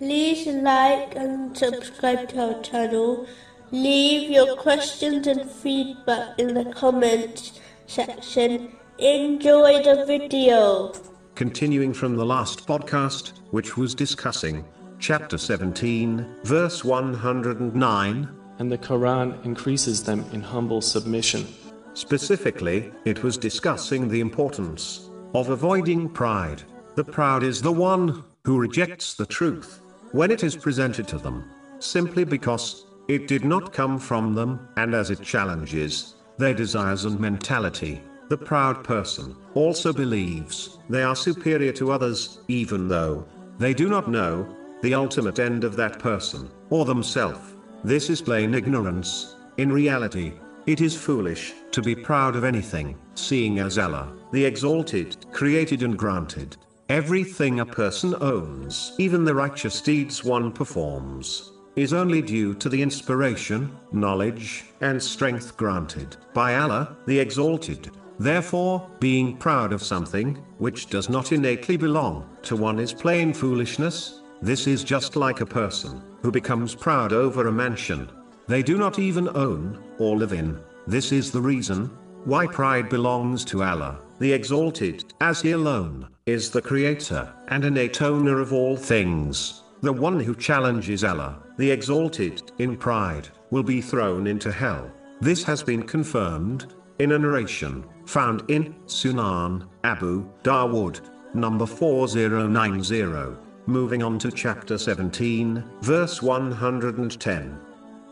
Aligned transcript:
like 0.00 1.14
and 1.14 1.56
subscribe 1.56 2.28
to 2.30 2.54
our 2.54 2.62
channel. 2.62 3.26
Leave 3.70 4.30
your 4.30 4.56
questions 4.56 5.26
and 5.26 5.48
feedback 5.48 6.38
in 6.38 6.54
the 6.54 6.64
comments 6.72 7.60
section. 7.86 8.72
Enjoy 8.98 9.82
the 9.82 10.04
video. 10.06 10.92
Continuing 11.34 11.92
from 11.92 12.16
the 12.16 12.24
last 12.24 12.66
podcast, 12.66 13.32
which 13.50 13.76
was 13.76 13.94
discussing 13.94 14.64
chapter 14.98 15.38
17, 15.38 16.36
verse 16.44 16.84
109. 16.84 18.28
And 18.58 18.72
the 18.72 18.78
Quran 18.78 19.44
increases 19.44 20.02
them 20.02 20.24
in 20.32 20.40
humble 20.40 20.80
submission. 20.80 21.46
Specifically, 21.94 22.92
it 23.04 23.22
was 23.22 23.36
discussing 23.36 24.08
the 24.08 24.20
importance 24.20 25.10
of 25.34 25.50
avoiding 25.50 26.08
pride. 26.08 26.62
The 26.94 27.04
proud 27.04 27.42
is 27.42 27.62
the 27.62 27.72
one 27.72 28.24
who 28.44 28.58
rejects 28.58 29.14
the 29.14 29.26
truth 29.26 29.80
when 30.14 30.30
it 30.30 30.44
is 30.44 30.54
presented 30.54 31.08
to 31.08 31.18
them, 31.18 31.50
simply 31.80 32.22
because 32.22 32.86
it 33.08 33.26
did 33.26 33.44
not 33.44 33.72
come 33.72 33.98
from 33.98 34.32
them, 34.32 34.68
and 34.76 34.94
as 34.94 35.10
it 35.10 35.20
challenges 35.20 36.14
their 36.38 36.54
desires 36.54 37.04
and 37.04 37.18
mentality. 37.18 38.00
The 38.28 38.38
proud 38.38 38.84
person 38.84 39.34
also 39.54 39.92
believes 39.92 40.78
they 40.88 41.02
are 41.02 41.16
superior 41.16 41.72
to 41.72 41.90
others, 41.90 42.38
even 42.46 42.86
though 42.86 43.26
they 43.58 43.74
do 43.74 43.88
not 43.88 44.08
know 44.08 44.46
the 44.82 44.94
ultimate 44.94 45.40
end 45.40 45.64
of 45.64 45.74
that 45.74 45.98
person 45.98 46.48
or 46.70 46.84
themselves. 46.84 47.56
This 47.82 48.08
is 48.08 48.22
plain 48.22 48.54
ignorance. 48.54 49.34
In 49.56 49.72
reality, 49.72 50.34
it 50.66 50.80
is 50.80 50.96
foolish 50.96 51.54
to 51.72 51.82
be 51.82 51.96
proud 51.96 52.36
of 52.36 52.44
anything, 52.44 52.96
seeing 53.16 53.58
as 53.58 53.78
Allah, 53.78 54.12
the 54.30 54.44
Exalted, 54.44 55.26
created 55.32 55.82
and 55.82 55.98
granted 55.98 56.56
everything 56.88 57.60
a 57.60 57.66
person 57.66 58.14
owns, 58.20 58.92
even 58.98 59.24
the 59.24 59.34
righteous 59.34 59.80
deeds 59.80 60.22
one 60.22 60.52
performs, 60.52 61.52
is 61.76 61.92
only 61.92 62.22
due 62.22 62.54
to 62.54 62.68
the 62.68 62.80
inspiration, 62.80 63.74
knowledge, 63.92 64.64
and 64.80 65.02
strength 65.02 65.56
granted 65.56 66.16
by 66.32 66.56
Allah, 66.56 66.96
the 67.06 67.18
Exalted. 67.18 67.90
Therefore, 68.18 68.88
being 69.00 69.36
proud 69.36 69.72
of 69.72 69.82
something, 69.82 70.36
which 70.58 70.86
does 70.86 71.08
not 71.08 71.32
innately 71.32 71.76
belong 71.76 72.28
to 72.42 72.54
one 72.54 72.78
is 72.78 72.92
plain 72.92 73.32
foolishness. 73.32 74.20
This 74.40 74.66
is 74.66 74.84
just 74.84 75.16
like 75.16 75.40
a 75.40 75.46
person 75.46 76.02
who 76.22 76.30
becomes 76.30 76.74
proud 76.74 77.12
over 77.12 77.48
a 77.48 77.52
mansion 77.52 78.08
they 78.46 78.62
do 78.62 78.76
not 78.76 78.98
even 78.98 79.28
own 79.34 79.82
or 79.98 80.16
live 80.16 80.34
in. 80.34 80.60
This 80.86 81.12
is 81.12 81.32
the 81.32 81.40
reason 81.40 81.86
why 82.24 82.46
pride 82.46 82.90
belongs 82.90 83.42
to 83.46 83.62
Allah, 83.62 84.00
the 84.18 84.32
Exalted, 84.32 85.14
as 85.20 85.40
He 85.40 85.52
alone 85.52 86.08
is 86.26 86.50
the 86.50 86.62
Creator 86.62 87.30
and 87.48 87.66
innate 87.66 88.00
owner 88.00 88.40
of 88.40 88.50
all 88.50 88.78
things. 88.78 89.62
The 89.82 89.92
one 89.92 90.18
who 90.18 90.34
challenges 90.34 91.04
Allah, 91.04 91.42
the 91.58 91.70
Exalted, 91.70 92.50
in 92.58 92.78
pride, 92.78 93.28
will 93.50 93.62
be 93.62 93.82
thrown 93.82 94.26
into 94.26 94.50
hell. 94.50 94.90
This 95.20 95.44
has 95.44 95.62
been 95.62 95.82
confirmed 95.82 96.72
in 96.98 97.12
a 97.12 97.18
narration 97.18 97.84
found 98.06 98.42
in 98.48 98.74
Sunan 98.86 99.68
Abu 99.84 100.26
Dawood, 100.42 101.00
number 101.34 101.66
4090. 101.66 103.36
Moving 103.66 104.02
on 104.02 104.18
to 104.20 104.32
chapter 104.32 104.78
17, 104.78 105.62
verse 105.82 106.22
110. 106.22 107.60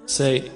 Say, 0.05 0.51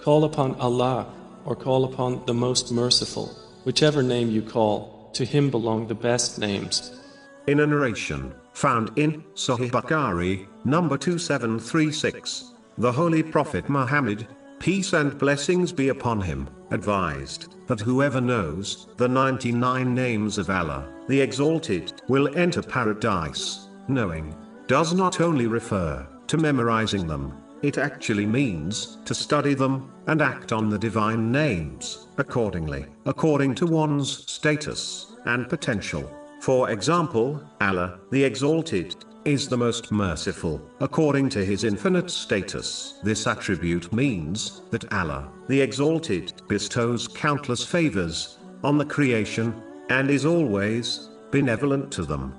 Call 0.00 0.22
upon 0.22 0.54
Allah 0.60 1.12
or 1.44 1.56
call 1.56 1.86
upon 1.86 2.24
the 2.26 2.34
Most 2.34 2.70
Merciful, 2.70 3.36
whichever 3.64 4.00
name 4.00 4.30
you 4.30 4.42
call, 4.42 4.99
to 5.14 5.24
Him 5.24 5.50
belong 5.50 5.86
the 5.86 5.94
best 5.94 6.38
names. 6.38 7.00
In 7.46 7.60
a 7.60 7.66
narration 7.66 8.34
found 8.52 8.90
in 8.96 9.22
Sahih 9.34 9.70
Bukhari, 9.70 10.46
number 10.64 10.96
2736, 10.98 12.54
the 12.78 12.92
Holy 12.92 13.22
Prophet 13.22 13.68
Muhammad, 13.68 14.26
peace 14.58 14.92
and 14.92 15.18
blessings 15.18 15.72
be 15.72 15.88
upon 15.88 16.20
him, 16.20 16.48
advised 16.70 17.54
that 17.66 17.80
whoever 17.80 18.20
knows 18.20 18.88
the 18.98 19.08
99 19.08 19.94
names 19.94 20.38
of 20.38 20.50
Allah, 20.50 20.86
the 21.08 21.20
Exalted, 21.20 22.02
will 22.08 22.36
enter 22.36 22.62
paradise. 22.62 23.68
Knowing 23.88 24.34
does 24.66 24.94
not 24.94 25.20
only 25.20 25.46
refer 25.46 26.06
to 26.26 26.36
memorizing 26.36 27.06
them, 27.06 27.36
it 27.62 27.78
actually 27.78 28.26
means 28.26 28.98
to 29.04 29.14
study 29.14 29.54
them 29.54 29.92
and 30.06 30.22
act 30.22 30.52
on 30.52 30.68
the 30.68 30.78
divine 30.78 31.30
names 31.30 32.08
accordingly, 32.18 32.86
according 33.06 33.54
to 33.56 33.66
one's 33.66 34.30
status 34.30 35.16
and 35.26 35.48
potential. 35.48 36.10
For 36.40 36.70
example, 36.70 37.42
Allah, 37.60 38.00
the 38.10 38.24
Exalted, 38.24 38.96
is 39.26 39.48
the 39.48 39.56
most 39.56 39.92
merciful, 39.92 40.62
according 40.80 41.28
to 41.28 41.44
his 41.44 41.64
infinite 41.64 42.10
status. 42.10 42.98
This 43.02 43.26
attribute 43.26 43.92
means 43.92 44.62
that 44.70 44.90
Allah, 44.92 45.28
the 45.48 45.60
Exalted, 45.60 46.32
bestows 46.48 47.06
countless 47.06 47.62
favors 47.62 48.38
on 48.64 48.78
the 48.78 48.84
creation 48.84 49.54
and 49.90 50.10
is 50.10 50.24
always 50.24 51.10
benevolent 51.30 51.92
to 51.92 52.04
them. 52.04 52.34